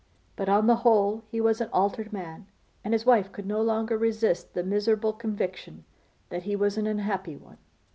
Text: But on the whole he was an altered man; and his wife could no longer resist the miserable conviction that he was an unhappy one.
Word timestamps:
But 0.35 0.49
on 0.49 0.65
the 0.65 0.77
whole 0.77 1.21
he 1.29 1.39
was 1.39 1.61
an 1.61 1.69
altered 1.71 2.11
man; 2.11 2.47
and 2.83 2.91
his 2.91 3.05
wife 3.05 3.31
could 3.31 3.45
no 3.45 3.61
longer 3.61 3.99
resist 3.99 4.55
the 4.55 4.63
miserable 4.63 5.13
conviction 5.13 5.85
that 6.29 6.41
he 6.41 6.55
was 6.55 6.75
an 6.75 6.87
unhappy 6.87 7.35
one. 7.37 7.59